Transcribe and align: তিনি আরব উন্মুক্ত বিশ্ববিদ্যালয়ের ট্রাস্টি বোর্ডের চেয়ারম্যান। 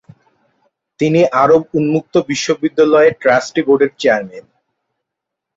তিনি 0.99 1.21
আরব 1.43 1.61
উন্মুক্ত 1.77 2.13
বিশ্ববিদ্যালয়ের 2.29 3.13
ট্রাস্টি 3.21 3.61
বোর্ডের 3.67 3.91
চেয়ারম্যান। 3.99 4.45